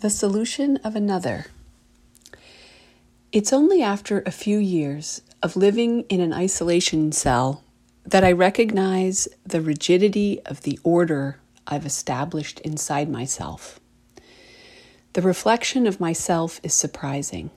[0.00, 1.46] The solution of another.
[3.32, 7.64] It's only after a few years of living in an isolation cell
[8.04, 13.80] that I recognize the rigidity of the order I've established inside myself.
[15.14, 17.48] The reflection of myself is surprising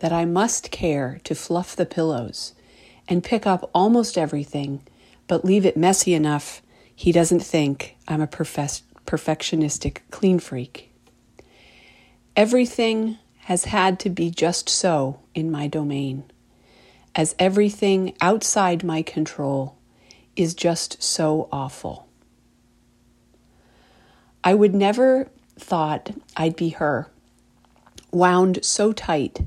[0.00, 2.52] that I must care to fluff the pillows
[3.08, 4.82] and pick up almost everything,
[5.26, 6.60] but leave it messy enough
[6.94, 10.91] he doesn't think I'm a perfectionistic clean freak.
[12.34, 16.24] Everything has had to be just so in my domain,
[17.14, 19.76] as everything outside my control
[20.34, 22.08] is just so awful.
[24.42, 25.28] I would never
[25.58, 27.08] thought I'd be her,
[28.10, 29.40] wound so tight.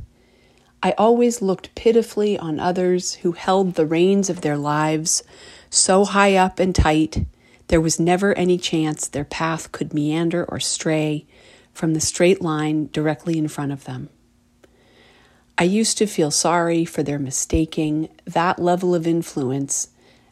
[0.84, 5.24] I always looked pitifully on others who held the reins of their lives
[5.72, 7.26] so high up and tight,
[7.68, 11.26] there was never any chance their path could meander or stray
[11.76, 14.10] from the straight line directly in front of them.
[15.58, 19.90] I used to feel sorry for their mistaking that level of influence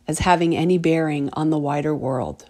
[0.08, 2.49] as having any bearing on the wider world.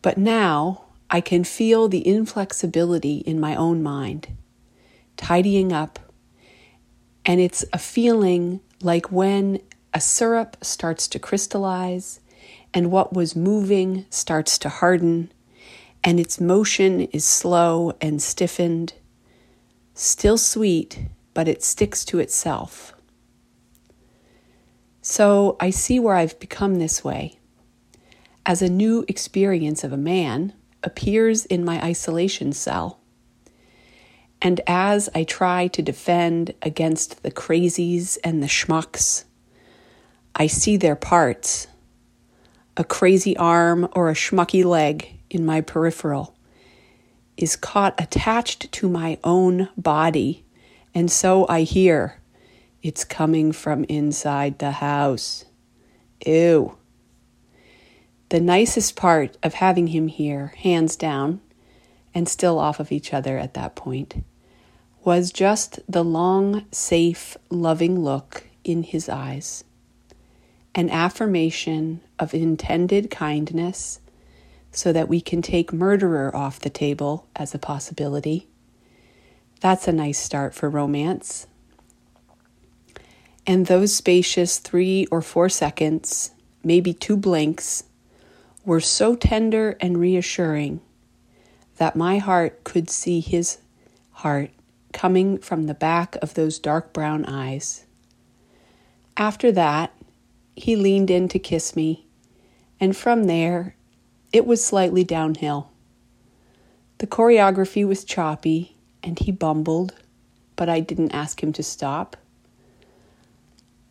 [0.00, 4.28] But now I can feel the inflexibility in my own mind,
[5.16, 5.98] tidying up,
[7.24, 9.60] and it's a feeling like when
[9.92, 12.20] a syrup starts to crystallize
[12.72, 15.32] and what was moving starts to harden
[16.06, 18.94] and its motion is slow and stiffened,
[19.92, 21.00] still sweet,
[21.34, 22.94] but it sticks to itself.
[25.02, 27.40] So I see where I've become this way.
[28.46, 30.52] As a new experience of a man
[30.84, 33.00] appears in my isolation cell,
[34.40, 39.24] and as I try to defend against the crazies and the schmucks,
[40.36, 41.66] I see their parts
[42.76, 46.36] a crazy arm or a schmucky leg in my peripheral
[47.36, 50.44] is caught attached to my own body,
[50.94, 52.20] and so I hear
[52.82, 55.44] it's coming from inside the house.
[56.24, 56.76] Ew.
[58.28, 61.40] The nicest part of having him here, hands down,
[62.14, 64.24] and still off of each other at that point,
[65.04, 69.62] was just the long, safe, loving look in his eyes.
[70.74, 74.00] An affirmation of intended kindness
[74.76, 78.46] so that we can take murderer off the table as a possibility.
[79.60, 81.46] That's a nice start for romance.
[83.46, 86.32] And those spacious three or four seconds,
[86.62, 87.84] maybe two blinks,
[88.66, 90.82] were so tender and reassuring
[91.78, 93.56] that my heart could see his
[94.10, 94.50] heart
[94.92, 97.86] coming from the back of those dark brown eyes.
[99.16, 99.94] After that,
[100.54, 102.06] he leaned in to kiss me,
[102.78, 103.75] and from there
[104.36, 105.70] it was slightly downhill.
[106.98, 109.94] The choreography was choppy and he bumbled,
[110.56, 112.18] but I didn't ask him to stop.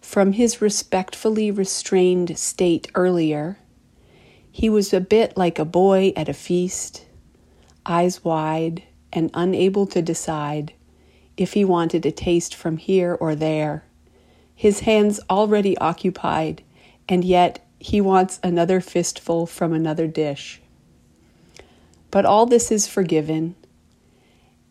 [0.01, 3.57] From his respectfully restrained state earlier,
[4.51, 7.07] he was a bit like a boy at a feast,
[7.83, 10.73] eyes wide and unable to decide
[11.37, 13.83] if he wanted a taste from here or there,
[14.53, 16.61] his hands already occupied,
[17.09, 20.61] and yet he wants another fistful from another dish.
[22.11, 23.55] But all this is forgiven,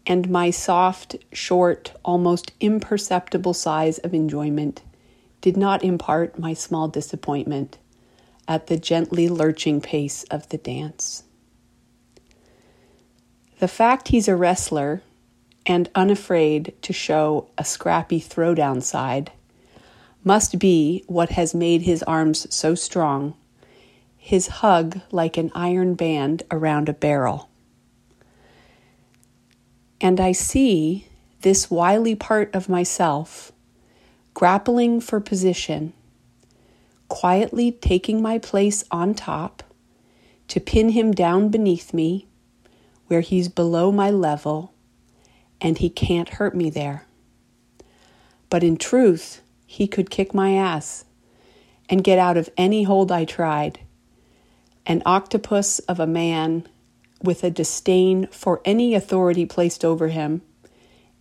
[0.07, 4.83] and my soft, short, almost imperceptible sighs of enjoyment
[5.41, 7.79] did not impart my small disappointment
[8.49, 11.25] at the gently lurching pace of the dance.
[13.59, 15.03] The fact he's a wrestler
[15.67, 19.33] and unafraid to show a scrappy throwdown side
[20.25, 23.35] must be what has made his arms so strong,
[24.17, 27.51] his hug like an iron band around a barrel.
[30.01, 31.07] And I see
[31.43, 33.53] this wily part of myself
[34.33, 35.93] grappling for position,
[37.09, 39.63] quietly taking my place on top
[40.49, 42.27] to pin him down beneath me
[43.07, 44.75] where he's below my level
[45.61, 47.07] and he can't hurt me there.
[48.51, 49.41] But in truth,
[49.75, 51.05] he could kick my ass
[51.89, 53.81] and get out of any hold I tried.
[54.87, 56.69] An octopus of a man
[57.21, 60.43] with a disdain for any authority placed over him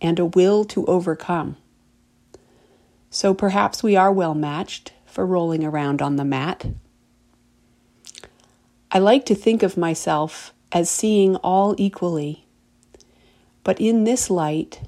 [0.00, 1.56] and a will to overcome.
[3.10, 6.64] So perhaps we are well matched for rolling around on the mat.
[8.92, 12.46] I like to think of myself as seeing all equally,
[13.64, 14.82] but in this light,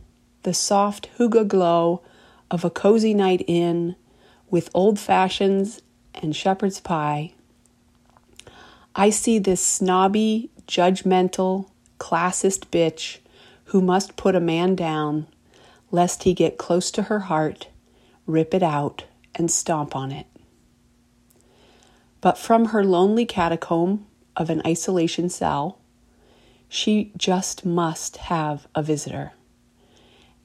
[0.45, 2.03] the soft hygge glow
[2.51, 3.97] of a cozy night in
[4.51, 5.83] with old fashions
[6.15, 7.33] and shepherd's pie,
[8.95, 13.19] I see this snobby, judgmental, classist bitch
[13.67, 15.27] who must put a man down
[15.91, 17.69] lest he get close to her heart,
[18.27, 19.05] rip it out,
[19.35, 20.27] and stomp on it.
[22.21, 25.79] But from her lonely catacomb of an isolation cell,
[26.69, 29.33] she just must have a visitor.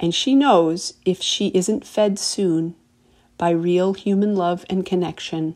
[0.02, 2.74] And she knows if she isn't fed soon
[3.38, 5.56] by real human love and connection,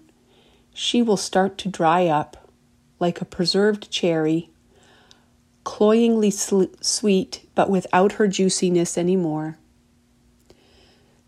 [0.71, 2.47] she will start to dry up
[2.99, 4.51] like a preserved cherry,
[5.63, 9.57] cloyingly sweet but without her juiciness anymore.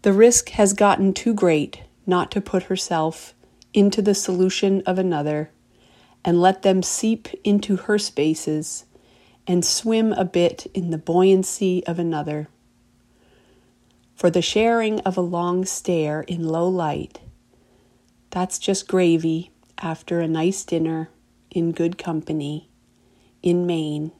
[0.03, 3.33] The risk has gotten too great not to put herself
[3.73, 5.49] into the solution of another
[6.23, 8.85] and let them seep into her spaces
[9.47, 12.47] and swim a bit in the buoyancy of another.
[14.17, 17.21] For the sharing of a long stare in low light,
[18.31, 21.11] that's just gravy after a nice dinner
[21.51, 22.67] in good company
[23.43, 24.11] in Maine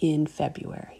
[0.00, 0.97] in February.